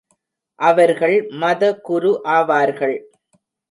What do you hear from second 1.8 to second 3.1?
குரு ஆவார்கள்.